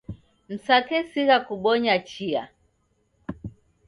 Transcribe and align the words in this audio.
Msakesigha 0.51 1.39
kubonya 1.39 1.95
chia 2.09 2.43